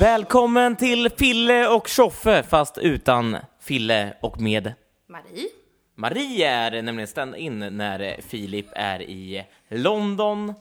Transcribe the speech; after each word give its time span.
Välkommen 0.00 0.76
till 0.76 1.10
Fille 1.10 1.68
och 1.68 1.88
Tjoffe, 1.88 2.42
fast 2.42 2.78
utan 2.78 3.36
Fille 3.60 4.16
och 4.20 4.40
med 4.40 4.72
Marie. 5.08 5.48
Marie 5.94 6.48
är 6.48 6.82
nämligen 6.82 7.08
stand-in 7.08 7.58
när 7.58 8.20
Filip 8.20 8.66
är 8.72 9.02
i 9.02 9.46
London 9.68 10.54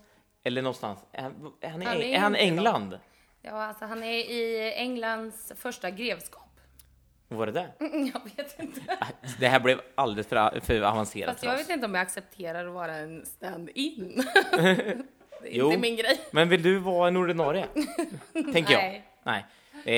eller 0.43 0.61
någonstans. 0.61 0.99
Är 1.11 1.21
han, 1.21 1.53
är 1.61 1.69
han, 1.69 1.81
i, 1.81 1.85
Han 1.85 1.95
är 2.01 2.05
är 2.05 2.19
han 2.19 2.35
i 2.35 2.39
inte 2.39 2.45
i 2.45 2.47
England? 2.47 2.99
Ja, 3.41 3.63
alltså 3.63 3.85
han 3.85 4.03
är 4.03 4.17
i 4.31 4.73
Englands 4.75 5.53
första 5.55 5.89
grevskap. 5.89 6.59
Var 7.27 7.45
det 7.45 7.51
det? 7.51 7.69
Jag 8.13 8.21
vet 8.35 8.59
inte. 8.59 8.81
Det 9.39 9.47
här 9.47 9.59
blev 9.59 9.81
alldeles 9.95 10.27
för, 10.27 10.59
för 10.59 10.81
avancerat 10.81 11.29
Fast 11.29 11.39
för 11.39 11.47
jag 11.47 11.57
vet 11.57 11.69
inte 11.69 11.85
om 11.85 11.95
jag 11.95 12.01
accepterar 12.01 12.67
att 12.67 12.73
vara 12.73 12.95
en 12.95 13.25
stand-in. 13.25 14.23
det 15.43 15.55
är 15.55 15.57
Jo. 15.59 15.65
inte 15.65 15.77
min 15.77 15.95
grej. 15.95 16.19
Men 16.31 16.49
vill 16.49 16.63
du 16.63 16.77
vara 16.79 17.07
en 17.07 17.17
ordinarie? 17.17 17.65
Tänker 18.53 18.73
jag. 18.73 18.81
Nej. 18.83 19.05
Nej. 19.23 19.45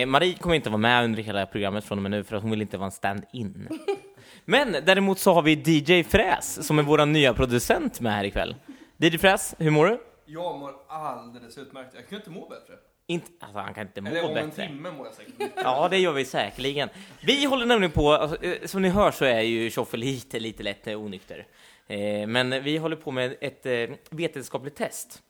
Eh, 0.01 0.05
Marie 0.07 0.33
kommer 0.33 0.55
inte 0.55 0.69
vara 0.69 0.77
med 0.77 1.03
under 1.03 1.23
hela 1.23 1.45
programmet 1.45 1.85
från 1.85 1.97
och 1.97 2.01
med 2.01 2.11
nu 2.11 2.23
för 2.23 2.35
att 2.35 2.41
hon 2.41 2.51
vill 2.51 2.61
inte 2.61 2.77
vara 2.77 2.85
en 2.85 2.91
stand-in. 2.91 3.67
Men 4.45 4.71
däremot 4.85 5.19
så 5.19 5.33
har 5.33 5.41
vi 5.41 5.51
DJ 5.65 6.03
Fräs 6.03 6.67
som 6.67 6.79
är 6.79 6.83
vår 6.83 7.05
nya 7.05 7.33
producent 7.33 7.99
med 8.01 8.13
här 8.13 8.23
ikväll. 8.23 8.55
DJ 8.97 9.17
Fräs, 9.17 9.55
hur 9.57 9.71
mår 9.71 9.85
du? 9.85 9.99
Jag 10.25 10.59
mår 10.59 10.73
alldeles 10.89 11.57
utmärkt. 11.57 11.93
Jag 11.95 12.09
kan 12.09 12.17
inte 12.17 12.29
må 12.29 12.49
bättre. 12.49 12.73
Inte, 13.07 13.27
alltså 13.39 13.59
han 13.59 13.73
kan 13.73 13.87
inte 13.87 14.01
må 14.01 14.09
Eller 14.09 14.23
om 14.31 14.37
en 14.37 14.49
bättre. 14.49 14.67
timme 14.67 14.91
mår 14.91 15.05
jag 15.05 15.15
säkert. 15.15 15.51
Ja, 15.63 15.87
det 15.91 15.97
gör 15.97 16.11
vi 16.13 16.25
säkerligen. 16.25 16.89
Vi 17.25 17.45
håller 17.45 17.65
nämligen 17.65 17.91
på, 17.91 18.11
alltså, 18.11 18.43
eh, 18.43 18.65
som 18.65 18.81
ni 18.81 18.89
hör 18.89 19.11
så 19.11 19.25
är 19.25 19.41
ju 19.41 19.69
Tjoffe 19.69 19.97
lite, 19.97 20.39
lite 20.39 20.63
lätt 20.63 20.87
eh, 20.87 21.01
onykter. 21.01 21.45
Eh, 21.87 22.27
men 22.27 22.63
vi 22.63 22.77
håller 22.77 22.95
på 22.95 23.11
med 23.11 23.35
ett 23.41 23.65
eh, 23.65 23.73
vetenskapligt 24.09 24.75
test. 24.75 25.21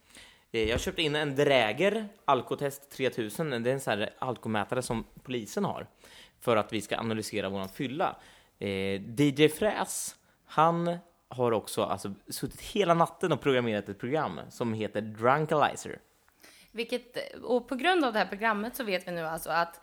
Eh, 0.52 0.70
jag 0.70 0.80
köpte 0.80 1.02
in 1.02 1.16
en 1.16 1.36
Dräger 1.36 2.08
Alkotest 2.26 2.92
3000, 2.92 3.50
det 3.50 3.70
är 3.70 3.74
en 3.74 3.80
sån 3.80 4.00
här 4.00 4.14
alkomätare 4.20 4.82
som 4.82 5.06
polisen 5.24 5.66
har 5.66 5.88
för 6.40 6.58
att 6.58 6.74
vi 6.74 6.82
ska 6.82 6.98
analysera 6.98 7.50
våran 7.50 7.70
fylla. 7.70 8.16
Eh, 8.60 9.02
DJ 9.02 9.50
Fräs, 9.50 10.16
han 10.46 10.98
har 11.28 11.52
också 11.52 11.84
alltså, 11.84 12.14
suttit 12.30 12.62
hela 12.62 12.94
natten 12.94 13.32
och 13.32 13.42
programmerat 13.42 13.90
ett 13.90 14.00
program 14.00 14.40
som 14.50 14.74
heter 14.74 15.02
Drunkalizer. 15.02 16.00
Vilket, 16.72 17.18
och 17.44 17.68
på 17.68 17.76
grund 17.76 18.06
av 18.06 18.14
det 18.14 18.20
här 18.20 18.26
programmet 18.26 18.76
så 18.76 18.84
vet 18.84 19.08
vi 19.08 19.12
nu 19.12 19.22
alltså 19.22 19.50
att 19.50 19.82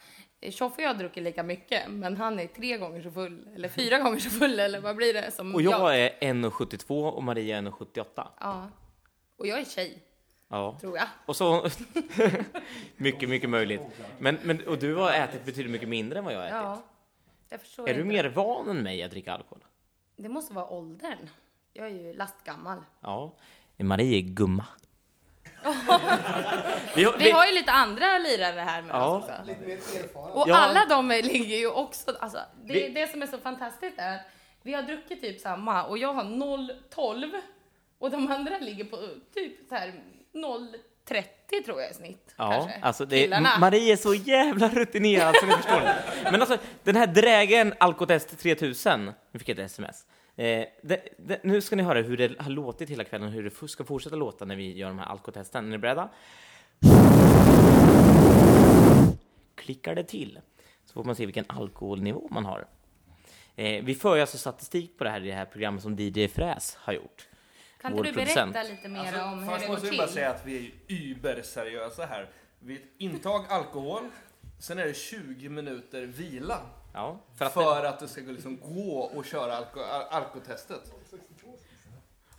Tjoffe 0.50 0.82
och 0.82 0.88
jag 0.88 0.98
druckit 0.98 1.22
lika 1.22 1.42
mycket, 1.42 1.90
men 1.90 2.16
han 2.16 2.38
är 2.38 2.46
tre 2.46 2.76
gånger 2.76 3.02
så 3.02 3.10
full, 3.10 3.48
eller 3.54 3.68
fyra 3.68 3.98
gånger 4.02 4.18
så 4.18 4.30
full, 4.30 4.60
eller 4.60 4.80
vad 4.80 4.96
blir 4.96 5.14
det? 5.14 5.30
Som 5.30 5.54
Och 5.54 5.62
jag 5.62 6.00
är 6.00 6.10
1,72 6.10 7.10
och 7.10 7.22
Maria 7.22 7.58
är 7.58 7.62
1,78. 7.62 8.26
Ja. 8.40 8.68
Och 9.36 9.46
jag 9.46 9.60
är 9.60 9.64
tjej, 9.64 10.02
Ja. 10.48 10.78
tror 10.80 10.96
jag. 10.96 11.06
Och 11.26 11.36
så... 11.36 11.68
mycket, 12.96 13.28
mycket 13.28 13.50
möjligt. 13.50 13.80
Men, 14.18 14.38
men, 14.42 14.66
och 14.68 14.78
du 14.78 14.94
har 14.94 15.12
ätit 15.12 15.44
betydligt 15.44 15.72
mycket 15.72 15.88
mindre 15.88 16.18
än 16.18 16.24
vad 16.24 16.34
jag 16.34 16.38
har 16.38 16.46
ätit. 16.46 16.54
Ja. 16.56 16.82
Jag 17.48 17.60
förstår 17.60 17.88
Är 17.88 17.94
du 17.94 18.00
inte. 18.00 18.12
mer 18.12 18.24
van 18.28 18.68
än 18.68 18.82
mig 18.82 19.02
att 19.02 19.10
dricka 19.10 19.32
alkohol? 19.32 19.64
Det 20.16 20.28
måste 20.28 20.54
vara 20.54 20.66
åldern. 20.68 21.28
Jag 21.72 21.86
är 21.86 21.90
ju 21.90 22.12
lastgammal. 22.14 22.78
Ja. 23.00 23.32
Marie 23.76 24.18
är 24.18 24.22
gumma. 24.22 24.64
vi, 26.94 27.04
har- 27.04 27.18
Vi 27.18 27.30
har 27.30 27.46
ju 27.46 27.54
lite 27.54 27.72
andra 27.72 28.18
lirare 28.18 28.60
här 28.60 28.82
med 28.82 28.94
Ja. 28.96 29.06
oss 29.16 29.24
också. 29.24 29.32
Lite 29.46 29.60
mer 29.60 29.76
erfaren. 29.76 30.32
Och 30.32 30.48
Ja. 30.48 30.56
alla 30.56 30.86
de 30.88 31.08
ligger 31.08 31.56
ju 31.56 31.70
också, 31.70 32.16
alltså, 32.20 32.38
det, 32.64 32.72
Vi- 32.74 32.88
det 32.88 33.06
som 33.10 33.22
är 33.22 33.26
så 33.26 33.38
fantastiskt 33.38 33.98
är 33.98 34.14
att 34.14 34.20
vi 34.62 34.74
har 34.74 34.82
druckit 34.82 35.20
typ 35.20 35.40
samma 35.40 35.84
och 35.84 35.98
jag 35.98 36.12
har 36.12 36.24
0,12 36.24 37.30
och 37.98 38.10
de 38.10 38.30
andra 38.32 38.58
ligger 38.58 38.84
på 38.84 38.96
typ 39.34 39.68
så 39.68 39.74
här 39.74 39.92
0,30 40.32 41.64
tror 41.64 41.80
jag 41.80 41.90
i 41.90 41.94
snitt. 41.94 42.34
Ja, 42.36 42.50
kanske. 42.50 42.78
alltså 42.82 43.04
det. 43.04 43.40
Marie 43.60 43.92
är 43.92 43.96
så 43.96 44.14
jävla 44.14 44.68
rutinerad 44.68 45.36
så 45.36 45.46
ni 45.46 45.52
förstår 45.52 45.76
inte. 45.76 46.04
Men 46.24 46.40
alltså, 46.40 46.58
den 46.84 46.96
här 46.96 47.06
drägen 47.06 47.74
Alkotest 47.78 48.38
3000, 48.38 49.12
nu 49.32 49.38
fick 49.38 49.48
jag 49.48 49.58
ett 49.58 49.64
sms. 49.64 50.06
Eh, 50.36 50.64
det, 50.82 51.08
det, 51.18 51.44
nu 51.44 51.60
ska 51.60 51.76
ni 51.76 51.82
höra 51.82 52.02
hur 52.02 52.16
det 52.16 52.40
har 52.40 52.50
låtit 52.50 52.90
hela 52.90 53.04
kvällen, 53.04 53.28
hur 53.28 53.44
det 53.44 53.68
ska 53.68 53.84
fortsätta 53.84 54.16
låta 54.16 54.44
när 54.44 54.56
vi 54.56 54.76
gör 54.76 54.88
de 54.88 54.98
här 54.98 55.06
alkotesten. 55.06 55.66
Är 55.66 55.70
ni 55.70 55.78
beredda? 55.78 56.08
Klickar 59.54 59.94
det 59.94 60.04
till 60.04 60.40
så 60.84 60.92
får 60.92 61.04
man 61.04 61.16
se 61.16 61.26
vilken 61.26 61.44
alkoholnivå 61.48 62.28
man 62.30 62.44
har. 62.44 62.66
Eh, 63.56 63.84
vi 63.84 63.94
för 63.94 64.18
alltså 64.18 64.38
statistik 64.38 64.98
på 64.98 65.04
det 65.04 65.10
här 65.10 65.24
i 65.24 65.26
det 65.26 65.34
här 65.34 65.44
programmet 65.44 65.82
som 65.82 65.96
DJ 65.98 66.28
Fräs 66.28 66.76
har 66.80 66.92
gjort. 66.92 67.27
Kan 67.80 67.92
vår 67.92 68.06
inte 68.06 68.20
du 68.20 68.24
berätta 68.24 68.44
producent. 68.44 68.70
lite 68.70 68.88
mer 68.88 69.00
Alltså, 69.00 69.22
om 69.22 69.38
hur 69.42 69.58
det 69.58 69.68
måste 69.68 69.86
går 69.86 69.86
jag 69.86 69.96
bara 69.96 70.06
till? 70.06 70.14
säga 70.14 70.30
att 70.30 70.46
vi 70.46 70.72
är 70.88 70.94
überseriösa 70.94 72.06
här. 72.06 72.28
Vi 72.58 72.74
är 72.74 72.78
ett 72.78 72.84
intag 72.98 73.44
alkohol, 73.48 74.02
sen 74.58 74.78
är 74.78 74.84
det 74.86 74.94
20 74.94 75.48
minuter 75.48 76.02
vila. 76.02 76.58
Ja, 76.94 77.18
för 77.38 77.44
att 77.44 77.52
För 77.52 77.84
att 77.84 77.98
det 78.00 78.08
ska 78.08 78.20
liksom 78.20 78.60
gå 78.60 78.98
och 79.00 79.24
köra 79.24 79.56
alko 79.56 79.80
al 79.80 80.02
alkotestet. 80.10 80.92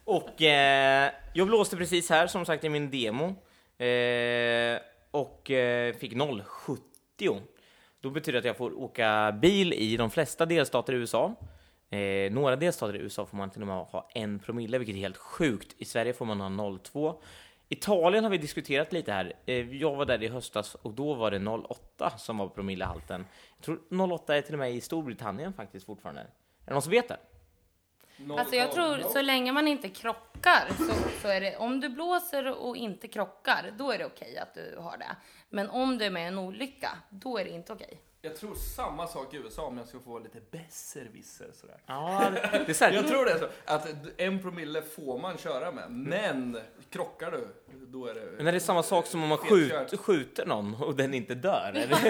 Och 0.03 0.41
eh, 0.41 1.11
jag 1.33 1.47
blåste 1.47 1.77
precis 1.77 2.09
här, 2.09 2.27
som 2.27 2.45
sagt, 2.45 2.63
i 2.63 2.69
min 2.69 2.91
demo. 2.91 3.25
Eh, 3.83 4.79
och 5.11 5.51
eh, 5.51 5.93
fick 5.95 6.13
0,70. 6.13 7.41
Då 8.01 8.09
betyder 8.09 8.33
det 8.33 8.39
att 8.39 8.45
jag 8.45 8.57
får 8.57 8.79
åka 8.79 9.37
bil 9.41 9.73
i 9.73 9.97
de 9.97 10.11
flesta 10.11 10.45
delstater 10.45 10.93
i 10.93 10.95
USA. 10.95 11.35
Eh, 11.89 12.31
några 12.31 12.55
delstater 12.55 12.95
i 12.95 12.99
USA 12.99 13.25
får 13.25 13.37
man 13.37 13.49
till 13.49 13.61
och 13.61 13.67
med 13.67 13.77
ha 13.77 14.09
en 14.13 14.39
promille, 14.39 14.77
vilket 14.77 14.95
är 14.95 14.99
helt 14.99 15.17
sjukt. 15.17 15.75
I 15.77 15.85
Sverige 15.85 16.13
får 16.13 16.25
man 16.25 16.41
ha 16.41 16.49
0,2. 16.49 17.15
Italien 17.69 18.23
har 18.23 18.31
vi 18.31 18.37
diskuterat 18.37 18.93
lite 18.93 19.11
här. 19.11 19.33
Eh, 19.45 19.75
jag 19.75 19.95
var 19.95 20.05
där 20.05 20.23
i 20.23 20.27
höstas 20.27 20.75
och 20.75 20.93
då 20.93 21.13
var 21.13 21.31
det 21.31 21.39
0,8 21.39 22.17
som 22.17 22.37
var 22.37 22.47
promillehalten. 22.47 23.25
Jag 23.57 23.65
tror 23.65 23.79
0,8 23.89 24.33
är 24.33 24.41
till 24.41 24.53
och 24.55 24.59
med 24.59 24.73
i 24.73 24.81
Storbritannien 24.81 25.53
faktiskt 25.53 25.85
fortfarande. 25.85 26.21
Är 26.21 26.25
det 26.65 26.73
någon 26.73 26.81
som 26.81 26.91
vet 26.91 27.07
det? 27.07 27.17
Alltså 28.37 28.55
jag 28.55 28.71
tror 28.71 28.97
så 29.13 29.21
länge 29.21 29.51
man 29.51 29.67
inte 29.67 29.89
krockar 29.89 30.67
så, 30.77 30.93
så 31.21 31.27
är 31.27 31.41
det, 31.41 31.57
om 31.57 31.79
du 31.79 31.89
blåser 31.89 32.61
och 32.61 32.77
inte 32.77 33.07
krockar, 33.07 33.73
då 33.77 33.91
är 33.91 33.97
det 33.97 34.05
okej 34.05 34.37
att 34.37 34.53
du 34.53 34.77
har 34.79 34.97
det. 34.97 35.15
Men 35.49 35.69
om 35.69 35.97
du 35.97 36.05
är 36.05 36.09
med 36.09 36.23
i 36.23 36.27
en 36.27 36.37
olycka, 36.37 36.89
då 37.09 37.37
är 37.37 37.45
det 37.45 37.51
inte 37.51 37.73
okej. 37.73 38.01
Jag 38.21 38.35
tror 38.35 38.55
samma 38.55 39.07
sak 39.07 39.33
i 39.33 39.37
USA 39.37 39.61
om 39.61 39.77
jag 39.77 39.87
ska 39.87 39.99
få 39.99 40.19
lite 40.19 40.39
besserwisser 40.51 41.47
sådär. 41.53 41.77
Ja, 41.85 42.31
det 42.51 42.69
är 42.69 42.73
så 42.73 42.85
här. 42.85 42.91
Jag 42.91 43.07
tror 43.07 43.25
det 43.25 43.31
är 43.31 43.37
så. 43.37 43.47
Att 43.65 43.87
en 44.17 44.41
promille 44.41 44.81
får 44.81 45.19
man 45.19 45.37
köra 45.37 45.71
med, 45.71 45.91
men 45.91 46.57
krockar 46.89 47.31
du, 47.31 47.47
då 47.87 48.05
är 48.05 48.13
det... 48.13 48.21
Men 48.37 48.47
är 48.47 48.51
det 48.51 48.59
samma 48.59 48.83
sak 48.83 49.05
som 49.05 49.23
om 49.23 49.29
man 49.29 49.37
skjut, 49.37 49.99
skjuter 49.99 50.45
någon 50.45 50.75
och 50.75 50.95
den 50.95 51.13
inte 51.13 51.35
dör? 51.35 51.71
Är 51.75 51.87
det, 51.87 52.09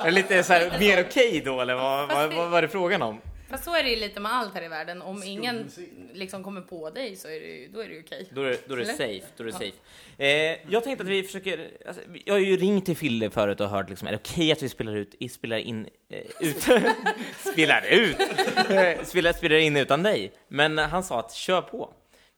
är 0.00 0.04
det 0.04 0.10
lite 0.10 0.42
så 0.42 0.52
här, 0.52 0.78
mer 0.78 1.04
okej 1.08 1.42
då, 1.44 1.60
eller 1.60 1.74
vad, 1.74 2.08
vad, 2.08 2.34
vad 2.34 2.50
var 2.50 2.62
det 2.62 2.68
frågan 2.68 3.02
om? 3.02 3.20
Fast 3.54 3.64
så 3.64 3.74
är 3.74 3.82
det 3.82 3.90
ju 3.90 3.96
lite 3.96 4.20
med 4.20 4.32
allt 4.32 4.54
här 4.54 4.62
i 4.64 4.68
världen. 4.68 5.02
Om 5.02 5.22
ingen 5.22 5.70
liksom 6.12 6.44
kommer 6.44 6.60
på 6.60 6.90
dig 6.90 7.16
så 7.16 7.28
är 7.28 7.40
det 7.40 7.46
ju, 7.46 7.68
då 7.68 7.80
är 7.80 7.88
det 7.88 7.94
ju 7.94 8.00
okej. 8.00 8.26
Då 8.30 8.42
är, 8.42 8.50
det- 8.50 8.68
då 8.68 8.74
är 8.74 8.78
det 8.78 8.84
Eller? 8.84 8.92
safe. 8.94 9.26
Då 9.36 9.42
är 9.42 9.46
det 9.46 9.52
safe. 9.52 9.72
Eh, 10.18 10.58
jag 10.72 10.84
tänkte 10.84 11.02
att 11.04 11.10
vi 11.10 11.22
försöker... 11.22 11.70
Alltså, 11.86 12.02
jag 12.24 12.34
har 12.34 12.38
ju 12.38 12.56
ringt 12.56 12.86
till 12.86 12.96
Fille 12.96 13.30
förut 13.30 13.60
och 13.60 13.68
hört 13.68 13.88
liksom, 13.90 14.08
är 14.08 14.12
det 14.12 14.18
okej 14.18 14.52
att 14.52 14.62
vi 14.62 14.68
spelar 14.68 14.96
ut, 14.96 15.14
spelar 15.32 15.56
in, 15.56 15.88
eh, 16.10 16.18
ut, 16.40 16.62
spelar 17.52 17.86
ut, 17.90 18.16
Eh, 18.70 19.04
spelar, 19.04 19.32
spelar 19.32 19.56
in 19.56 19.76
utan 19.76 20.02
dig. 20.02 20.32
Men 20.48 20.78
han 20.78 21.02
sa 21.04 21.20
att 21.20 21.32
kör 21.34 21.62
på. 21.62 21.92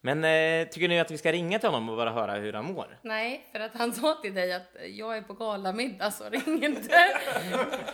Men 0.06 0.24
eh, 0.24 0.68
tycker 0.68 0.88
ni 0.88 1.00
att 1.00 1.10
vi 1.10 1.18
ska 1.18 1.32
ringa 1.32 1.58
till 1.58 1.68
honom 1.68 1.88
och 1.88 1.96
bara 1.96 2.10
höra 2.12 2.34
hur 2.34 2.52
han 2.52 2.64
mår? 2.64 2.98
Nej, 3.02 3.46
för 3.52 3.60
att 3.60 3.72
han 3.74 3.92
sa 4.00 4.14
till 4.22 4.34
dig 4.34 4.52
att 4.52 4.76
jag 4.88 5.16
är 5.16 5.22
på 5.22 5.32
galamiddag 5.34 6.10
så 6.10 6.24
ring 6.30 6.64
inte. 6.64 6.88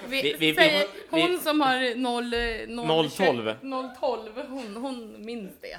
Vi, 0.08 0.22
Vi- 0.22 0.32
vi- 0.32 0.36
vi- 0.50 0.54
säger, 0.54 0.86
vi- 1.12 1.20
hon 1.22 1.38
som 1.38 1.60
har 1.60 1.94
0, 1.96 2.86
0, 2.86 3.10
012. 3.10 3.54
012, 4.00 4.46
hon, 4.48 4.76
hon 4.76 5.24
minns 5.26 5.60
det. 5.60 5.78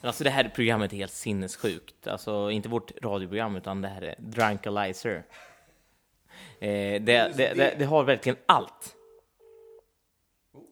Men 0.00 0.08
alltså 0.08 0.24
det 0.24 0.30
här 0.30 0.52
programmet 0.54 0.92
är 0.92 0.96
helt 0.96 1.12
sinnessjukt. 1.12 2.06
Alltså 2.06 2.50
inte 2.50 2.68
vårt 2.68 2.92
radioprogram 3.04 3.56
utan 3.56 3.82
det 3.82 3.88
här 3.88 4.02
är 4.02 4.14
Drunkalizer. 4.18 5.14
Eh, 6.60 6.68
det, 6.68 7.00
det, 7.02 7.54
det, 7.54 7.74
det 7.78 7.84
har 7.84 8.04
verkligen 8.04 8.36
allt. 8.46 8.94
Oh. 10.52 10.62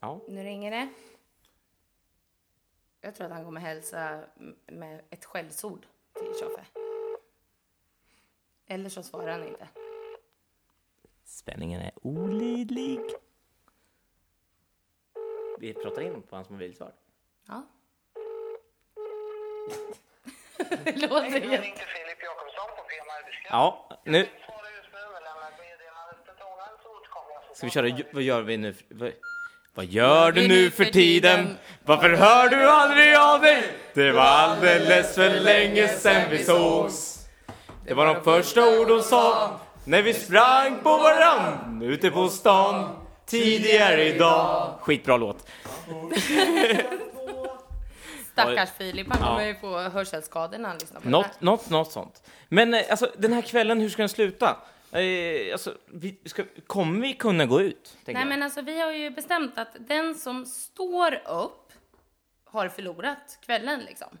Ja. 0.00 0.20
Nu 0.28 0.42
ringer 0.44 0.70
det. 0.70 0.88
Jag 3.00 3.14
tror 3.14 3.26
att 3.26 3.32
han 3.32 3.44
kommer 3.44 3.60
hälsa 3.60 4.20
med 4.66 5.00
ett 5.10 5.24
skällsord 5.24 5.86
till 6.12 6.34
Tjoffe. 6.40 6.64
Eller 8.66 8.88
så 8.88 9.02
svarar 9.02 9.32
han 9.32 9.48
inte. 9.48 9.68
Spänningen 11.24 11.80
är 11.80 11.92
olidlig. 12.02 13.00
Vi 15.58 15.74
pratar 15.74 16.02
in 16.02 16.22
på 16.22 16.36
hans 16.36 16.48
mobilsvar. 16.48 16.92
Ja. 17.46 17.66
Det 20.84 20.96
låter 20.96 21.24
jätte... 21.24 21.62
ring 21.62 21.74
till 21.74 21.86
Filip 21.86 22.22
Jakobsson 22.22 22.70
på 22.76 22.82
PM 22.82 23.06
Arbetskraft. 23.18 23.50
Ja, 23.50 24.00
nu 24.04 24.28
jag 27.50 27.56
ska 27.56 27.82
vi 27.82 27.92
köra. 27.92 28.04
Vad 28.12 28.22
gör 28.22 28.42
vi 28.42 28.56
nu? 28.56 28.74
Vad, 28.88 29.12
vad 29.80 29.88
gör 29.88 30.32
du 30.32 30.48
nu 30.48 30.70
för 30.70 30.84
tiden? 30.84 31.56
Varför 31.84 32.10
hör 32.10 32.48
du 32.48 32.70
aldrig 32.70 33.14
av 33.16 33.40
dig? 33.40 33.62
Det 33.94 34.12
var 34.12 34.22
alldeles 34.22 35.14
för 35.14 35.40
länge 35.40 35.88
sen 35.88 36.30
vi 36.30 36.44
sågs. 36.44 37.26
Det 37.86 37.94
var 37.94 38.06
de 38.06 38.24
första 38.24 38.80
ord 38.80 38.90
hon 38.90 39.02
sa 39.02 39.50
När 39.84 40.02
vi 40.02 40.14
sprang 40.14 40.78
på 40.82 40.88
varann 40.96 41.82
ute 41.82 42.10
på 42.10 42.28
stan 42.28 42.88
tidigare 43.26 44.04
idag. 44.04 44.74
Skitbra 44.80 45.16
låt. 45.16 45.46
Stackars 48.32 48.70
Filip, 48.78 49.06
han 49.10 49.18
kommer 49.18 49.46
ju 49.46 49.54
få 49.54 49.78
hörselskador 49.78 50.58
när 50.58 50.68
han 50.68 50.78
lyssnar 50.78 51.00
på 51.00 51.04
det 51.04 51.10
Något, 51.10 51.26
här. 51.26 51.34
något, 51.38 51.70
något 51.70 51.92
sånt. 51.92 52.22
Men 52.48 52.74
eh, 52.74 52.82
alltså, 52.90 53.10
den 53.18 53.32
här 53.32 53.42
kvällen, 53.42 53.80
hur 53.80 53.88
ska 53.88 54.02
den 54.02 54.08
sluta? 54.08 54.56
Eh, 54.92 55.52
alltså, 55.52 55.74
vi 55.86 56.20
ska, 56.24 56.44
kommer 56.66 57.00
vi 57.00 57.12
kunna 57.14 57.46
gå 57.46 57.60
ut? 57.60 57.96
Nej 58.04 58.16
jag? 58.16 58.26
men 58.28 58.42
alltså 58.42 58.62
vi 58.62 58.80
har 58.80 58.92
ju 58.92 59.10
bestämt 59.10 59.58
att 59.58 59.76
den 59.80 60.14
som 60.14 60.46
står 60.46 61.14
upp 61.28 61.72
har 62.44 62.68
förlorat 62.68 63.38
kvällen 63.42 63.80
liksom. 63.80 64.18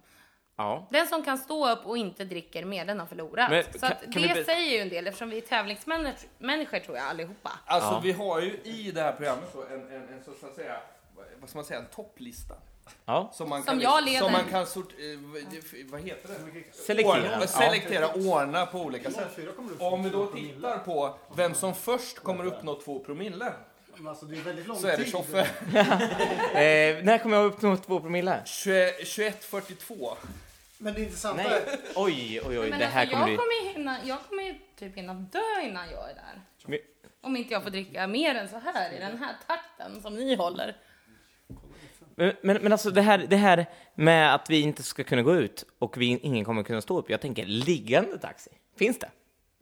Ja. 0.56 0.88
Den 0.90 1.06
som 1.06 1.22
kan 1.24 1.38
stå 1.38 1.70
upp 1.72 1.86
och 1.86 1.98
inte 1.98 2.24
dricker 2.24 2.64
mer, 2.64 2.84
den 2.84 3.00
har 3.00 3.06
förlorat. 3.06 3.50
Men 3.50 3.64
så 3.64 3.78
kan- 3.78 3.92
att 3.92 4.02
kan 4.02 4.22
vi 4.22 4.28
det 4.28 4.34
be- 4.34 4.44
säger 4.44 4.72
ju 4.76 4.78
en 4.78 4.88
del 4.88 5.06
eftersom 5.06 5.30
vi 5.30 5.36
är 5.36 5.40
tävlingsmänniskor 5.40 6.78
tror 6.78 6.96
jag 6.96 7.06
allihopa. 7.06 7.50
Alltså 7.66 7.90
Ja. 7.90 8.00
vi 8.04 8.12
har 8.12 8.40
ju 8.40 8.50
i 8.64 8.90
det 8.94 9.02
här 9.02 9.12
programmet 9.12 9.50
så 9.52 9.62
en, 9.66 9.72
en, 9.92 10.08
en 10.08 10.24
så 10.40 10.46
att 10.46 10.54
säga, 10.54 10.80
vad 11.40 11.48
ska 11.48 11.58
man 11.58 11.64
säga, 11.64 11.80
en 11.80 11.86
topplista. 11.86 12.54
Ja. 13.04 13.30
Som, 13.34 13.48
man 13.48 13.62
Som 13.62 13.66
kan, 13.66 13.80
jag 13.80 14.04
leder. 14.04 14.18
Som 14.18 14.32
man 14.32 14.44
kan 14.50 14.66
sort, 14.66 14.92
eh, 14.92 14.96
vad- 15.90 16.00
heter 16.00 16.28
det? 16.28 16.76
Selektera. 16.76 17.34
Ordna, 17.34 17.46
selektera, 17.46 18.14
ordna 18.14 18.66
på 18.66 18.78
olika 18.80 19.10
sätt. 19.10 19.28
04 19.36 19.52
kommer 19.52 19.72
upp 19.72 19.82
Om 19.82 20.02
vi 20.02 20.10
då 20.10 20.26
tittar 20.26 20.78
på 20.78 21.14
vem 21.36 21.54
som 21.54 21.74
först 21.74 22.18
kommer 22.18 22.44
uppnå 22.46 22.74
två 22.74 22.98
promille, 22.98 23.52
Men 23.96 24.06
alltså, 24.08 24.26
det 24.26 24.36
är 24.36 24.42
väldigt 24.42 24.66
lång 24.66 24.76
så 24.78 24.86
är 24.86 24.96
det. 24.96 25.04
Tjoffe. 25.04 25.38
Eh, 26.50 27.04
när 27.04 27.18
kommer 27.18 27.36
jag 27.36 27.46
uppnå 27.46 27.76
två 27.76 28.00
promille? 28.00 28.42
21.42. 28.46 30.16
Men 30.78 30.94
det 30.94 31.00
intressanta 31.00 31.42
Nej. 31.42 31.52
är... 31.52 31.78
Oj, 31.96 32.40
oj, 32.46 32.58
oj. 32.58 32.70
Men 32.70 32.78
det 32.78 32.86
här 32.86 33.00
alltså, 33.00 33.16
kommer 33.16 33.28
jag, 33.28 33.38
bli... 33.38 33.46
kommer 33.62 33.72
hinna, 33.72 33.96
jag 34.04 34.18
kommer 34.28 34.42
ju 34.42 34.54
typ 34.78 34.96
hinna 34.96 35.14
dö 35.14 35.60
innan 35.62 35.90
jag 35.90 36.10
är 36.10 36.14
där. 36.14 36.40
Men- 36.66 36.78
Om 37.20 37.36
inte 37.36 37.52
jag 37.52 37.62
får 37.62 37.70
dricka 37.70 38.06
mer 38.06 38.34
än 38.34 38.48
så 38.48 38.58
här 38.58 38.92
i 38.92 38.98
den 38.98 39.18
här 39.18 39.34
takten 39.46 40.02
som 40.02 40.16
ni 40.16 40.34
håller. 40.34 40.76
Men, 42.20 42.32
men, 42.42 42.62
men 42.62 42.72
alltså 42.72 42.90
det 42.90 43.02
här, 43.02 43.18
det 43.30 43.36
här 43.36 43.66
med 43.94 44.34
att 44.34 44.50
vi 44.50 44.60
inte 44.60 44.82
ska 44.82 45.04
kunna 45.04 45.22
gå 45.22 45.34
ut 45.36 45.64
och 45.78 45.96
vi, 46.00 46.06
ingen 46.22 46.44
kommer 46.44 46.62
kunna 46.62 46.80
stå 46.80 46.98
upp. 46.98 47.10
Jag 47.10 47.20
tänker 47.20 47.46
liggande 47.46 48.18
taxi. 48.18 48.50
Finns 48.78 48.98
det? 48.98 49.08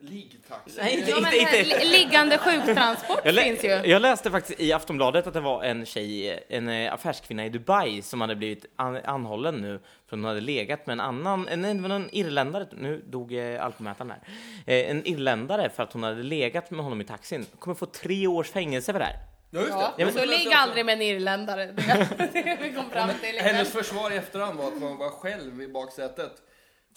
Liggtaxi. 0.01 0.79
Nej, 0.81 1.05
Ja, 1.09 1.15
men 1.17 1.25
här, 1.25 1.65
li- 1.65 1.99
liggande 1.99 2.39
sjuktransport 2.39 3.21
Jag, 3.25 3.35
lä- 3.35 3.43
finns 3.43 3.65
ju. 3.65 3.69
jag 3.69 4.03
läste 4.03 4.31
faktiskt 4.31 4.61
i 4.61 4.73
Aftonbladet 4.73 5.27
att 5.27 5.35
det 5.35 5.41
var 5.41 5.63
en 5.65 5.87
tjej, 5.87 6.45
en 6.49 6.69
eh, 6.69 6.95
affärskvinna 6.95 7.47
i 7.47 7.49
Dubai 7.49 8.03
som 8.03 8.21
hade 8.21 8.37
blivit 8.37 8.67
an, 8.77 8.97
anhållen 9.05 9.55
nu 9.55 9.81
för 10.09 10.17
hon 10.17 10.25
hade 10.25 10.41
legat 10.41 10.87
med 10.87 10.93
en 10.93 11.01
annan, 11.01 11.49
en, 11.49 11.65
en, 11.65 11.91
en 11.91 12.09
irländare, 12.13 12.67
nu 12.73 13.03
dog 13.07 13.33
eh, 13.33 13.65
alkomätaren 13.65 14.11
här, 14.11 14.21
eh, 14.67 14.91
en 14.91 15.07
irländare 15.07 15.71
för 15.71 15.83
att 15.83 15.93
hon 15.93 16.03
hade 16.03 16.23
legat 16.23 16.71
med 16.71 16.81
honom 16.85 17.01
i 17.01 17.05
taxin. 17.05 17.47
Kommer 17.59 17.75
få 17.75 17.87
tre 17.87 18.27
års 18.27 18.51
fängelse 18.51 18.93
för 18.93 18.99
det 18.99 19.05
här. 19.05 19.17
Ja, 19.50 19.61
just 19.61 19.71
Ja, 19.73 19.95
det. 19.97 20.12
så 20.12 20.25
ligg 20.25 20.49
aldrig 20.53 20.87
med 20.87 20.93
en 20.93 21.03
irländare. 21.03 21.67
Det 21.77 22.31
det 22.33 22.59
vi 22.62 22.73
kom 22.75 22.91
fram 22.91 23.11
till. 23.21 23.39
Hennes 23.41 23.73
försvar 23.73 24.11
i 24.11 24.17
efterhand 24.17 24.59
var 24.59 24.69
att 24.69 24.81
man 24.81 24.97
var 24.97 25.11
själv 25.11 25.62
i 25.62 25.69
baksätet. 25.69 26.33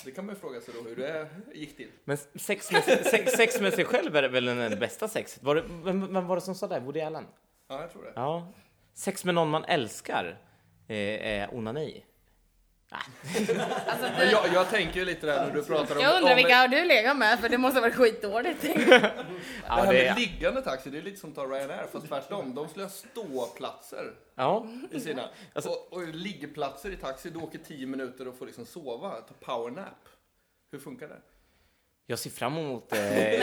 Det 0.06 0.12
kan 0.12 0.26
man 0.26 0.36
ju 0.36 0.42
fråga 0.42 0.62
sig 0.62 0.74
då 0.74 0.90
hur 0.90 0.96
det 0.96 1.28
gick 1.54 1.78
till. 1.78 1.92
Men 2.04 2.18
sex 2.36 2.72
med, 2.72 2.84
sex, 2.84 3.32
sex 3.32 3.62
med 3.62 3.74
sig 3.74 3.86
själv 3.86 4.16
är 4.16 4.30
väl 4.30 4.46
det 4.46 4.78
bästa 4.80 5.08
sexet? 5.08 5.44
Var 5.44 5.56
det, 5.56 5.64
vem, 5.84 6.14
vem 6.14 6.28
var 6.28 6.36
det 6.36 6.42
som 6.42 6.56
sa 6.56 6.68
det? 6.68 6.80
Woody 6.80 7.02
Allen? 7.02 7.26
Ja, 7.70 7.82
jag 7.82 7.92
tror 7.92 8.04
det. 8.04 8.12
Ja. 8.16 8.54
Sex 8.94 9.26
med 9.26 9.36
någon 9.36 9.50
man 9.50 9.64
älskar 9.66 10.38
eh, 10.88 10.98
är 11.28 11.56
onani. 11.56 12.04
Alltså, 12.92 14.06
det, 14.18 14.32
jag, 14.32 14.54
jag 14.54 14.70
tänker 14.70 15.00
ju 15.00 15.06
lite 15.06 15.26
där 15.26 15.46
när 15.46 15.54
du 15.54 15.64
pratar 15.64 15.96
om... 15.96 16.02
jag 16.02 16.16
undrar 16.16 16.32
om 16.32 16.36
vilka 16.36 16.56
har 16.56 16.68
du 16.68 16.86
legat 16.86 17.18
med? 17.18 17.40
För 17.40 17.50
det 17.50 17.58
måste 17.58 17.80
ha 17.80 17.82
varit 17.82 17.96
skitdåligt. 17.96 18.62
Det 18.62 19.12
Ja, 19.68 19.74
här 19.76 19.94
det, 19.94 20.06
med 20.06 20.20
liggande 20.20 20.62
taxi, 20.62 20.90
det 20.90 20.98
är 20.98 21.02
lite 21.02 21.20
som 21.20 21.30
att 21.30 21.36
ta 21.36 21.46
Ryanair, 21.46 21.88
fast 21.92 22.08
tvärtom. 22.08 22.56
De 22.56 22.70
skulle 22.70 22.86
ha 22.86 22.90
ståplatser 22.90 24.14
ja. 24.36 24.68
i 24.92 25.00
sina. 25.00 25.30
Alltså- 25.54 25.70
och, 25.70 25.94
och 25.94 26.08
liggplatser 26.08 26.92
i 26.92 26.96
taxi, 26.96 27.30
du 27.30 27.40
åker 27.40 27.60
10 27.60 27.88
minuter 27.88 28.28
och 28.28 28.38
får 28.38 28.46
liksom 28.46 28.66
sova, 28.66 29.12
ta 29.22 29.34
powernap. 29.40 30.10
Hur 30.72 30.80
funkar 30.80 31.08
det? 31.08 31.22
Jag 32.12 32.20
ser 32.20 32.30
fram 32.30 32.58
emot 32.58 32.94
eh, 32.94 33.00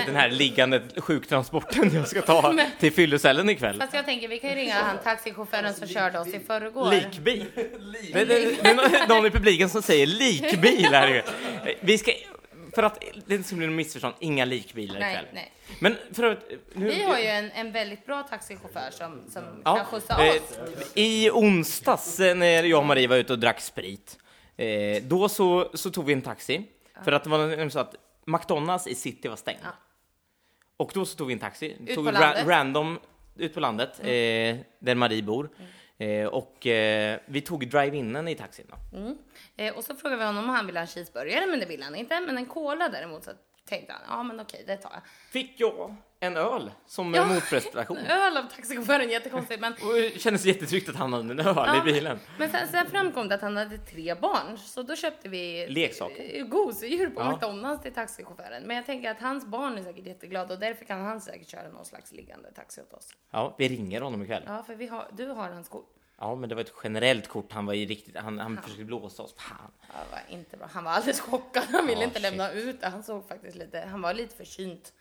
den 0.06 0.16
här 0.16 0.30
liggande 0.30 0.82
sjuktransporten 0.96 1.90
jag 1.94 2.08
ska 2.08 2.22
ta 2.22 2.58
till 2.78 2.92
fyllecellen 2.92 3.50
ikväll. 3.50 3.80
Fast 3.80 3.94
jag 3.94 4.04
tänker, 4.04 4.28
vi 4.28 4.38
kan 4.38 4.50
ju 4.50 4.56
ringa 4.56 4.74
han 4.74 4.98
taxichauffören 5.04 5.74
som 5.74 5.88
körde 5.88 6.18
oss 6.18 6.28
i 6.28 6.40
förrgår. 6.40 6.90
Likbil. 6.90 7.44
Det, 7.54 7.64
det, 8.12 8.24
det 8.24 8.68
är 8.68 8.74
nå- 8.74 9.14
någon 9.14 9.26
i 9.26 9.30
publiken 9.30 9.68
som 9.68 9.82
säger 9.82 10.06
likbil 10.06 10.86
här. 10.86 11.24
Vi 11.80 11.98
ska, 11.98 12.12
för 12.74 12.82
att 12.82 13.04
det 13.26 13.34
inte 13.34 13.46
ska 13.48 13.56
bli 13.56 13.66
något 13.66 13.76
missförstånd, 13.76 14.14
inga 14.20 14.44
likbilar 14.44 15.00
Nej, 15.00 15.12
ikväll. 15.14 15.26
nej. 15.34 15.52
Men 15.80 15.96
för 16.12 16.24
att... 16.24 16.38
Nu, 16.72 16.88
Vi 16.88 17.02
har 17.02 17.18
ju 17.18 17.26
en, 17.26 17.50
en 17.50 17.72
väldigt 17.72 18.06
bra 18.06 18.22
taxichaufför 18.22 18.90
som, 18.90 19.20
som 19.30 19.42
Ja, 19.64 19.76
kan 19.76 19.84
skjutsa 19.86 20.26
eh, 20.26 20.30
oss. 20.34 20.40
I 20.94 21.30
onsdags 21.30 22.20
eh, 22.20 22.34
när 22.34 22.62
jag 22.64 22.78
och 22.80 22.86
Marie 22.86 23.08
var 23.08 23.16
ute 23.16 23.32
och 23.32 23.38
drack 23.38 23.60
sprit, 23.60 24.18
eh, 24.56 25.02
då 25.02 25.28
så, 25.28 25.70
så 25.74 25.90
tog 25.90 26.06
vi 26.06 26.12
en 26.12 26.22
taxi. 26.22 26.62
För 27.04 27.12
att 27.12 27.24
det 27.24 27.30
var 27.30 27.68
så 27.68 27.78
att 27.78 27.94
McDonalds 28.28 28.86
i 28.86 28.94
city 28.94 29.28
var 29.28 29.36
stängt. 29.36 29.60
Ja. 29.62 29.70
Och 30.76 30.90
då 30.94 31.04
så 31.04 31.16
tog 31.16 31.26
vi 31.26 31.32
en 31.32 31.38
taxi, 31.38 31.76
Ut 31.86 31.94
tog 31.94 32.06
ra- 32.08 32.44
random 32.46 32.98
ut 33.36 33.54
på 33.54 33.60
landet, 33.60 34.00
eh, 34.00 34.06
där 34.78 34.94
Marie 34.94 35.22
bor. 35.22 35.50
Eh, 35.98 36.26
och 36.26 36.66
eh, 36.66 37.20
vi 37.26 37.40
tog 37.40 37.68
drive-inen 37.70 38.28
i 38.28 38.34
taxin. 38.34 38.66
Då. 38.70 39.16
Eh, 39.56 39.76
och 39.76 39.84
så 39.84 39.94
frågade 39.94 40.18
vi 40.20 40.24
honom 40.26 40.44
om 40.44 40.50
han 40.50 40.66
ville 40.66 40.78
ha 40.78 40.82
en 40.82 40.86
cheeseburgare, 40.86 41.46
men 41.46 41.60
det 41.60 41.66
ville 41.66 41.84
han 41.84 41.94
inte. 41.94 42.20
Men 42.20 42.38
en 42.38 42.46
cola 42.46 42.88
däremot 42.88 43.24
så 43.24 43.30
tänkte 43.68 43.92
han, 43.92 44.02
ja 44.08 44.22
men 44.22 44.40
okej, 44.40 44.64
det 44.66 44.76
tar 44.76 44.90
jag. 44.92 45.02
Fick 45.30 45.60
jag 45.60 45.94
en 46.20 46.36
öl 46.36 46.70
som 46.86 47.14
Ja. 47.14 47.26
motprestation. 47.26 47.96
Öl 48.08 48.36
av 48.36 48.42
taxichauffören, 48.42 49.10
jättekonstigt. 49.10 49.60
Men, 49.60 49.72
Och 49.72 49.92
det 49.94 50.20
kändes 50.20 50.44
jättetryggt 50.44 50.88
att 50.88 50.96
han 50.96 51.12
hade 51.12 51.30
en 51.32 51.38
öl 51.40 51.54
Ja. 51.56 51.82
i 51.88 51.92
bilen. 51.92 52.18
men 52.38 52.50
sen, 52.50 52.68
sen 52.68 52.86
framkom 52.90 53.28
det 53.28 53.34
att 53.34 53.40
han 53.40 53.56
hade 53.56 53.78
tre 53.78 54.14
barn, 54.14 54.58
så 54.58 54.82
då 54.82 54.96
köpte 54.96 55.28
vi 55.28 55.66
Leksaker. 55.68 56.38
eh, 56.40 56.44
gosedjur 56.46 57.10
på 57.10 57.20
Ja. 57.20 57.32
McDonalds 57.32 57.82
till 57.82 57.92
taxichauffören. 57.94 58.62
Men 58.62 58.76
jag 58.76 58.86
tänker 58.86 59.10
att 59.10 59.20
hans 59.20 59.46
barn 59.46 59.78
är 59.78 59.82
säkert 59.82 60.06
jätteglada 60.06 60.54
och 60.54 60.60
därför 60.60 60.84
kan 60.84 61.00
han 61.00 61.20
säkert 61.20 61.48
köra 61.48 61.68
någon 61.68 61.84
slags 61.84 62.12
liggande 62.12 62.52
taxi 62.52 62.80
åt 62.80 62.92
oss. 62.92 63.08
Ja, 63.30 63.54
vi 63.58 63.68
ringer 63.68 64.00
honom 64.00 64.22
ikväll. 64.22 64.42
Ja, 64.46 64.62
för 64.62 64.74
vi 64.74 64.86
har, 64.86 65.08
du 65.12 65.26
har 65.26 65.48
hans 65.48 65.68
kort. 65.68 65.94
Ja, 66.20 66.34
men 66.34 66.48
det 66.48 66.54
var 66.54 66.62
ett 66.62 66.72
generellt 66.84 67.28
kort. 67.28 67.52
Han 67.52 67.66
var 67.66 67.74
ju 67.74 67.86
riktigt, 67.86 68.16
han, 68.16 68.38
han 68.38 68.62
försökte 68.62 68.84
blåsa 68.84 69.22
oss. 69.22 69.34
Fan. 69.38 69.56
Ja, 69.80 69.94
det 70.04 70.10
var 70.12 70.38
inte 70.38 70.56
bra. 70.56 70.68
Han 70.72 70.84
var 70.84 70.90
alldeles 70.92 71.20
chockad. 71.20 71.64
Han 71.72 71.86
ville 71.86 72.00
Ja, 72.00 72.04
inte 72.06 72.20
shit. 72.20 72.22
lämna 72.22 72.50
ut. 72.52 72.82
Han 72.82 73.02
såg 73.02 73.28
faktiskt 73.28 73.56
lite, 73.56 73.80
han 73.90 74.02
var 74.02 74.14
lite 74.14 74.36
försynt. 74.36 74.92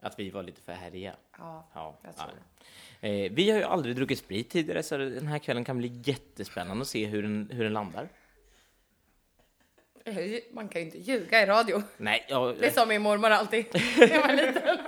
Att 0.00 0.18
vi 0.18 0.30
var 0.30 0.42
lite 0.42 0.60
för 0.60 0.72
härliga. 0.72 1.14
Ja, 1.38 1.68
Ja, 1.74 1.98
jag 2.02 2.16
tror. 2.16 2.30
Eh, 3.00 3.32
vi 3.32 3.50
har 3.50 3.58
ju 3.58 3.64
aldrig 3.64 3.96
druckit 3.96 4.18
sprit 4.18 4.50
tidigare, 4.50 4.82
så 4.82 4.96
den 4.96 5.26
här 5.26 5.38
kvällen 5.38 5.64
kan 5.64 5.78
bli 5.78 6.00
jättespännande 6.04 6.82
att 6.82 6.88
se 6.88 7.06
hur 7.06 7.22
den, 7.22 7.48
hur 7.52 7.64
den 7.64 7.72
landar. 7.72 8.08
Man 10.52 10.68
kan 10.68 10.80
ju 10.80 10.86
inte 10.86 10.98
ljuga 10.98 11.42
i 11.42 11.46
radio. 11.46 11.82
Nej, 11.96 12.26
ja, 12.28 12.54
Det 12.60 12.70
sa 12.70 12.86
min 12.86 13.02
mormor 13.02 13.30
alltid 13.30 13.66
när 13.98 14.08
jag 14.08 14.20
var 14.26 14.34
liten. 14.34 14.78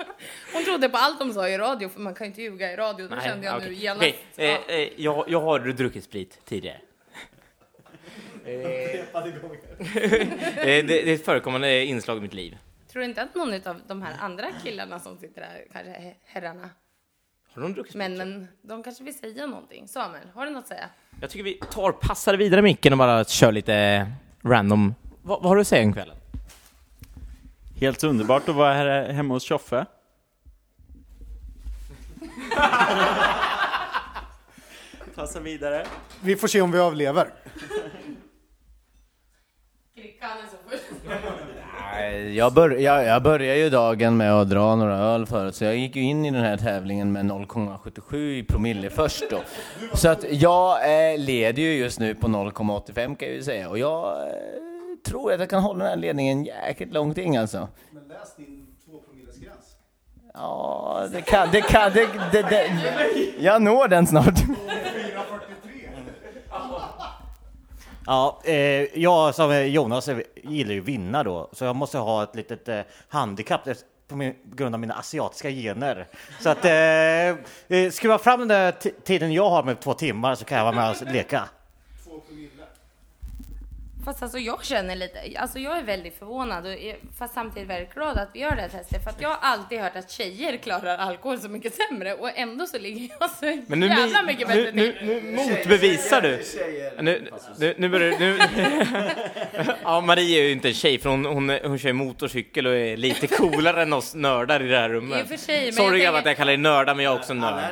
Hon 0.53 0.65
trodde 0.65 0.89
på 0.89 0.97
allt 0.97 1.19
de 1.19 1.33
sa 1.33 1.49
i 1.49 1.59
radio, 1.59 1.89
för 1.89 2.01
man 2.01 2.15
kan 2.15 2.25
ju 2.25 2.29
inte 2.29 2.43
ljuga 2.43 2.73
i 2.73 2.77
radio. 2.77 3.09
Då 3.09 3.15
nej, 3.15 3.25
kände 3.25 3.47
jag 3.47 3.57
okej. 3.57 3.69
nu 3.69 3.75
genast. 3.75 4.01
Okej, 4.03 4.19
eh, 4.37 4.51
ja. 4.51 4.59
eh, 4.69 4.89
jag, 4.97 5.25
jag 5.29 5.41
har 5.41 5.59
druckit 5.59 6.05
sprit 6.05 6.45
tidigare. 6.45 6.81
Eh, 10.57 10.65
det, 10.65 10.83
det 10.83 11.11
är 11.11 11.15
ett 11.15 11.25
förekommande 11.25 11.85
inslag 11.85 12.19
i 12.19 12.21
mitt 12.21 12.35
liv. 12.35 12.59
Tror 12.93 13.01
du 13.03 13.09
inte 13.09 13.23
att 13.23 13.35
någon 13.35 13.55
av 13.55 13.81
de 13.87 14.03
här 14.03 14.15
andra 14.21 14.47
killarna 14.63 15.01
som 15.01 15.19
sitter 15.19 15.41
där, 15.41 15.65
kanske 15.73 15.91
he- 15.93 16.15
herrarna, 16.25 16.71
Har 17.55 17.63
de 17.63 17.73
druckit 17.75 17.93
sprit? 17.93 17.99
männen, 17.99 18.49
de 18.63 18.83
kanske 18.83 19.05
vill 19.05 19.19
säga 19.19 19.47
någonting? 19.47 19.89
Samuel, 19.89 20.29
har 20.35 20.47
du 20.47 20.53
något 20.53 20.63
att 20.63 20.69
säga? 20.69 20.89
Jag 21.21 21.31
tycker 21.31 21.45
vi 21.45 21.55
tar, 21.55 21.93
passar 21.93 22.35
vidare 22.35 22.63
micken 22.63 22.93
och 22.93 22.99
bara 22.99 23.25
kör 23.25 23.53
lite 23.53 24.07
random. 24.43 24.95
Vad, 25.23 25.43
vad 25.43 25.49
har 25.49 25.57
du 25.57 25.61
att 25.61 25.69
säga 25.69 25.87
om 25.87 25.93
kvällen? 25.93 26.17
Helt 27.81 28.05
underbart 28.05 28.49
att 28.49 28.55
vara 28.55 28.73
här 28.75 29.13
hemma 29.13 29.35
hos 29.35 29.43
Tjoffe. 29.43 29.87
Passa 35.15 35.41
vidare. 35.41 35.87
Vi 36.23 36.37
får 36.37 36.49
se 36.49 36.61
om 36.61 36.73
vi 36.73 36.79
överlever. 36.79 37.29
Nej, 41.93 42.37
Jag, 42.37 42.55
bör, 42.55 42.71
jag, 42.71 43.05
jag 43.07 43.23
började 43.23 43.59
ju 43.59 43.71
dagen 43.71 44.17
med 44.17 44.33
att 44.33 44.51
dra 44.51 44.77
några 44.77 44.97
öl 44.99 45.27
förut, 45.27 45.55
så 45.55 45.65
jag 45.65 45.77
gick 45.77 45.97
ju 45.97 46.03
in 46.03 46.25
i 46.25 46.31
den 46.31 46.45
här 46.45 46.57
tävlingen 46.57 47.13
med 47.13 47.25
0,77 47.25 48.17
i 48.17 48.43
promille 48.43 48.91
först 48.91 49.25
då. 49.31 49.41
Så 49.95 50.09
att 50.09 50.25
jag 50.33 50.77
eh, 51.13 51.19
leder 51.19 51.63
ju 51.63 51.75
just 51.75 52.01
nu 52.01 52.15
på 52.15 52.29
0,85 52.29 52.95
kan 52.95 53.29
jag 53.29 53.37
ju 53.37 53.43
säga, 53.43 53.69
och 53.69 53.79
jag 53.79 54.29
eh, 54.29 54.35
tror 55.07 55.33
att 55.33 55.41
jag 55.41 55.51
kan 55.51 55.63
hålla 55.63 55.79
den 55.79 55.89
här 55.89 55.97
ledningen 55.97 56.45
jäkligt 56.45 56.93
långt 56.93 57.19
in 57.19 57.39
alltså. 57.39 57.69
Men 57.91 58.09
läs 58.09 58.37
din 58.37 58.47
2 58.47 58.47
promilles 58.47 58.53
gräns. 58.53 58.64
Ja, 60.37 61.09
det 61.13 61.23
kan, 61.23 61.49
det 61.53 61.61
kan, 61.61 61.93
det, 61.93 62.09
det, 62.33 62.43
det, 62.43 62.71
jag 63.39 63.63
når 63.63 63.89
den 63.89 64.07
snart. 64.07 64.35
Ja, 68.07 68.41
eh, 68.45 69.01
jag 69.01 69.35
som 69.35 69.51
är 69.51 69.63
Jonas 69.63 70.09
eh, 70.09 70.19
gillar 70.43 70.73
ju 70.73 70.81
att 70.81 70.87
vinna 70.87 71.23
då, 71.23 71.49
så 71.53 71.65
jag 71.65 71.77
måste 71.77 71.99
ha 71.99 72.23
ett 72.23 72.35
litet 72.35 72.69
eh, 72.69 72.81
handikapp. 73.09 73.69
på 74.09 74.17
min, 74.17 74.35
grund 74.45 74.75
av 74.75 74.81
mina 74.81 74.95
asiatiska 74.95 75.51
gener. 75.51 76.07
Så 76.41 76.49
att 76.49 76.65
eh, 76.65 76.73
eh 77.79 77.91
skruva 77.91 78.19
fram 78.19 78.39
den 78.39 78.49
där 78.49 78.73
tiden 79.05 79.33
jag 79.33 79.51
har 79.51 79.63
med 79.63 79.81
två 79.81 79.95
timmar 79.95 80.35
så 80.35 80.45
kan 80.45 80.59
jag 80.59 80.65
vara 80.65 80.77
med 80.77 80.91
och 80.91 81.13
leka. 81.13 81.49
Fast 84.05 84.23
alltså 84.23 84.39
jag 84.39 84.65
känner 84.65 84.97
lite, 84.97 85.21
alltså 85.39 85.59
jag 85.59 85.79
är 85.79 85.83
väldigt 85.83 86.19
förvånad 86.19 86.67
och 86.67 86.73
fast 87.19 87.35
samtidigt 87.35 87.69
väldigt 87.69 87.95
glad 87.95 88.19
att 88.19 88.29
vi 88.33 88.41
gör 88.41 88.57
det 88.57 88.63
här 88.63 88.69
testet. 88.69 89.05
För 89.05 89.11
att 89.11 89.21
jag 89.21 89.29
har 89.29 89.39
alltid 89.41 89.81
hört 89.81 89.97
att 89.97 90.11
tjejer 90.11 90.57
klarar 90.57 90.99
alkohol 90.99 91.39
så 91.39 91.49
mycket 91.49 91.75
sämre 91.75 92.15
och 92.15 92.31
ändå 92.35 92.67
så 92.67 92.79
ligger 92.79 93.17
jag 93.21 93.31
så 93.31 93.63
Men 93.67 93.81
nu, 93.81 93.87
jävla 93.87 94.23
mycket 94.23 94.49
bättre 94.49 94.73
nu, 94.73 94.93
till. 94.93 95.07
nu, 95.07 95.21
nu 95.21 95.37
motbevisar 95.37 96.21
du. 96.21 96.43
Nu, 97.03 97.31
nu, 97.59 97.75
nu 97.79 97.89
börjar 97.89 98.19
nu. 98.19 98.39
Ja, 99.83 100.01
Marie 100.01 100.41
är 100.41 100.45
ju 100.45 100.53
inte 100.53 100.69
en 100.69 100.75
tjej 100.75 100.99
för 100.99 101.11
hon, 101.11 101.25
hon, 101.25 101.59
hon 101.65 101.79
kör 101.79 101.93
motorcykel 101.93 102.67
och 102.67 102.75
är 102.75 102.97
lite 102.97 103.27
coolare 103.27 103.83
än 103.83 103.93
oss 103.93 104.15
nördar 104.15 104.63
i 104.63 104.69
det 104.69 104.79
här 104.79 104.89
rummet. 104.89 105.29
För 105.29 105.37
sig, 105.37 105.65
men 105.65 105.73
Sorry 105.73 106.01
grabbar 106.01 106.19
att 106.19 106.27
jag 106.27 106.37
kallar 106.37 106.53
er 106.53 106.57
nördar, 106.57 106.95
men 106.95 107.05
jag 107.05 107.15
är 107.15 107.19
också 107.19 107.35
nörd. 107.35 107.65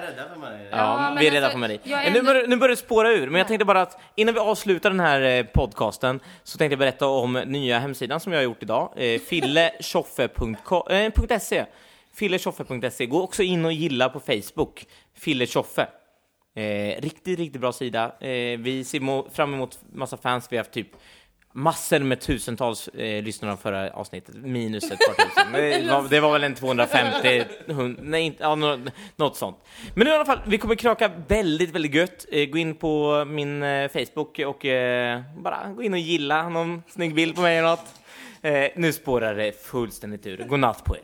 Ja, 0.70 1.16
vi 1.20 1.26
är 1.26 1.30
rädda 1.30 1.50
för 1.50 1.58
Marie. 1.58 1.78
börjar, 2.22 2.46
nu 2.46 2.56
börjar 2.56 2.70
det 2.70 2.76
spåra 2.76 3.12
ur, 3.12 3.30
men 3.30 3.38
jag 3.38 3.48
tänkte 3.48 3.64
bara 3.64 3.82
att 3.82 4.00
innan 4.14 4.34
vi 4.34 4.40
avslutar 4.40 4.90
den 4.90 5.00
här 5.00 5.20
eh, 5.20 5.44
podcasten 5.44 6.20
så 6.42 6.58
tänkte 6.58 6.72
jag 6.72 6.78
berätta 6.78 7.06
om 7.06 7.32
nya 7.32 7.78
hemsidan 7.78 8.20
som 8.20 8.32
jag 8.32 8.40
har 8.40 8.44
gjort 8.44 8.62
idag, 8.62 8.92
eh, 8.96 9.20
filletjoffe.se. 9.28 11.64
Filletjoffe.se. 12.14 13.06
Gå 13.06 13.22
också 13.22 13.42
in 13.42 13.64
och 13.64 13.72
gilla 13.72 14.08
på 14.08 14.20
Facebook, 14.20 14.86
Fille 15.14 15.46
Tjoffe. 15.46 15.88
Eh, 16.54 17.00
riktigt, 17.00 17.38
riktigt 17.38 17.60
bra 17.60 17.72
sida. 17.72 18.12
Eh, 18.20 18.58
vi 18.58 18.84
ser 18.84 19.30
fram 19.30 19.54
emot 19.54 19.78
massa 19.92 20.16
fans. 20.16 20.46
Vi 20.50 20.56
har 20.56 20.64
haft 20.64 20.72
typ 20.72 20.90
massor 21.52 21.98
med 21.98 22.20
tusentals 22.20 22.88
eh, 22.88 23.22
lyssnare 23.22 23.52
av 23.52 23.56
förra 23.56 23.90
avsnittet, 23.90 24.34
minus 24.34 24.84
ett 24.90 24.98
par 24.98 25.14
tusen. 25.24 25.52
Det 25.82 25.92
var, 25.92 26.08
det 26.08 26.20
var 26.20 26.32
väl 26.32 26.44
en 26.44 26.54
250, 26.54 27.44
hund, 27.66 27.98
nej, 28.02 28.22
inte, 28.22 28.42
ja, 28.42 28.54
nå- 28.54 28.78
något 29.16 29.36
sånt. 29.36 29.56
Men 29.94 30.06
i 30.08 30.10
alla 30.10 30.24
fall, 30.24 30.38
vi 30.46 30.58
kommer 30.58 30.74
kraka 30.74 31.10
väldigt, 31.28 31.70
väldigt 31.70 31.94
gött. 31.94 32.26
Eh, 32.32 32.46
gå 32.46 32.58
in 32.58 32.74
på 32.74 33.24
min 33.24 33.62
eh, 33.62 33.88
Facebook 33.88 34.38
och 34.38 34.64
eh, 34.64 35.20
bara 35.36 35.68
gå 35.76 35.82
in 35.82 35.92
och 35.92 35.98
gilla 35.98 36.48
någon 36.48 36.82
snygg 36.88 37.14
bild 37.14 37.34
på 37.36 37.40
mig 37.42 37.58
eller 37.58 37.68
något. 37.68 37.94
Eh, 38.42 38.66
nu 38.76 38.92
spårar 38.92 39.34
det 39.34 39.62
fullständigt 39.64 40.26
ur. 40.26 40.44
God 40.48 40.58
natt 40.60 40.84
på 40.84 40.96
er. 40.96 41.02